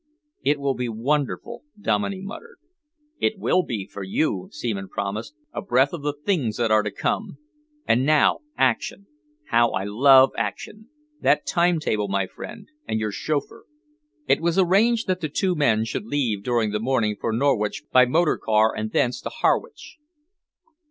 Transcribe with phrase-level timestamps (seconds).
[0.41, 2.57] "It will be wonderful," Dominey muttered.
[3.19, 6.89] "It will be for you," Seaman promised, "a breath of the things that are to
[6.89, 7.37] come.
[7.87, 9.05] And now, action.
[9.49, 10.89] How I love action!
[11.21, 13.65] That time table, my friend, and your chauffeur."
[14.25, 18.05] It was arranged that the two men should leave during the morning for Norwich by
[18.05, 19.97] motor car and thence to Harwich.